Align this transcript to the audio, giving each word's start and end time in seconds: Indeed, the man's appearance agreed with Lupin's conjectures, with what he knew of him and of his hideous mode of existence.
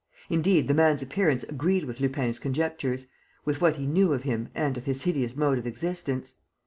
Indeed, 0.31 0.67
the 0.67 0.73
man's 0.73 1.03
appearance 1.03 1.43
agreed 1.43 1.85
with 1.85 1.99
Lupin's 1.99 2.39
conjectures, 2.39 3.05
with 3.45 3.61
what 3.61 3.75
he 3.75 3.85
knew 3.85 4.13
of 4.13 4.23
him 4.23 4.49
and 4.55 4.75
of 4.75 4.85
his 4.85 5.03
hideous 5.03 5.35
mode 5.35 5.59
of 5.59 5.67
existence. 5.67 6.33